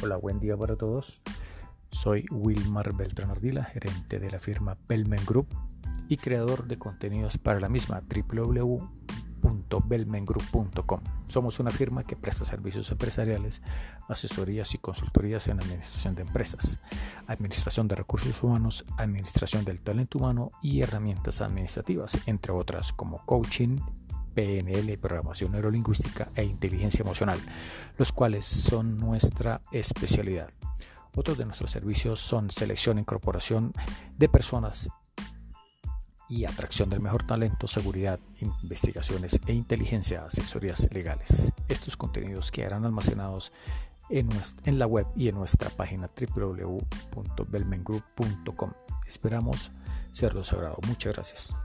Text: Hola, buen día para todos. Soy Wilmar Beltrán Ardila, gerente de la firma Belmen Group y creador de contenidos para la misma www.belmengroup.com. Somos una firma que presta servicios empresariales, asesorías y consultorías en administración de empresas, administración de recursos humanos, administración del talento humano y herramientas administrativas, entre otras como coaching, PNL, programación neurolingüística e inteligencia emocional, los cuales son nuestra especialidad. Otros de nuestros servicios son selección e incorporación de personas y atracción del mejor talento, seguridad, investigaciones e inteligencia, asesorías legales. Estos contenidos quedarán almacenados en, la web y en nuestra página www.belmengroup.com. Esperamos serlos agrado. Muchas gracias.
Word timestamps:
Hola, 0.00 0.16
buen 0.16 0.38
día 0.38 0.56
para 0.56 0.76
todos. 0.76 1.20
Soy 1.90 2.24
Wilmar 2.30 2.94
Beltrán 2.94 3.30
Ardila, 3.30 3.64
gerente 3.64 4.20
de 4.20 4.30
la 4.30 4.38
firma 4.38 4.78
Belmen 4.88 5.26
Group 5.26 5.48
y 6.08 6.18
creador 6.18 6.68
de 6.68 6.78
contenidos 6.78 7.36
para 7.36 7.58
la 7.58 7.68
misma 7.68 8.00
www.belmengroup.com. 8.02 11.00
Somos 11.26 11.58
una 11.58 11.72
firma 11.72 12.04
que 12.04 12.14
presta 12.14 12.44
servicios 12.44 12.88
empresariales, 12.92 13.60
asesorías 14.08 14.72
y 14.72 14.78
consultorías 14.78 15.48
en 15.48 15.58
administración 15.58 16.14
de 16.14 16.22
empresas, 16.22 16.78
administración 17.26 17.88
de 17.88 17.96
recursos 17.96 18.40
humanos, 18.40 18.84
administración 18.98 19.64
del 19.64 19.80
talento 19.80 20.18
humano 20.18 20.52
y 20.62 20.80
herramientas 20.80 21.40
administrativas, 21.40 22.16
entre 22.26 22.52
otras 22.52 22.92
como 22.92 23.26
coaching, 23.26 23.78
PNL, 24.38 24.96
programación 24.98 25.50
neurolingüística 25.50 26.30
e 26.36 26.44
inteligencia 26.44 27.02
emocional, 27.02 27.40
los 27.96 28.12
cuales 28.12 28.46
son 28.46 28.96
nuestra 28.96 29.62
especialidad. 29.72 30.50
Otros 31.16 31.38
de 31.38 31.44
nuestros 31.44 31.72
servicios 31.72 32.20
son 32.20 32.52
selección 32.52 32.98
e 32.98 33.00
incorporación 33.00 33.72
de 34.16 34.28
personas 34.28 34.90
y 36.28 36.44
atracción 36.44 36.88
del 36.88 37.00
mejor 37.00 37.26
talento, 37.26 37.66
seguridad, 37.66 38.20
investigaciones 38.62 39.40
e 39.44 39.54
inteligencia, 39.54 40.26
asesorías 40.26 40.86
legales. 40.92 41.52
Estos 41.66 41.96
contenidos 41.96 42.52
quedarán 42.52 42.84
almacenados 42.84 43.50
en, 44.08 44.28
la 44.78 44.86
web 44.86 45.08
y 45.16 45.26
en 45.26 45.34
nuestra 45.34 45.68
página 45.70 46.08
www.belmengroup.com. 46.16 48.72
Esperamos 49.04 49.72
serlos 50.12 50.52
agrado. 50.52 50.78
Muchas 50.86 51.12
gracias. 51.12 51.56